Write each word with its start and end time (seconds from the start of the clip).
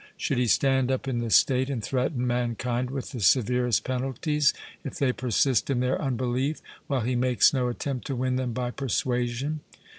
Should 0.17 0.39
he 0.39 0.47
stand 0.47 0.89
up 0.91 1.07
in 1.07 1.19
the 1.19 1.29
state 1.29 1.69
and 1.69 1.83
threaten 1.83 2.25
mankind 2.25 2.89
with 2.89 3.11
the 3.11 3.19
severest 3.19 3.83
penalties 3.83 4.51
if 4.83 4.95
they 4.97 5.13
persist 5.13 5.69
in 5.69 5.79
their 5.79 6.01
unbelief, 6.01 6.59
while 6.87 7.01
he 7.01 7.15
makes 7.15 7.53
no 7.53 7.67
attempt 7.67 8.07
to 8.07 8.15
win 8.15 8.35
them 8.35 8.51
by 8.51 8.71
persuasion? 8.71 9.59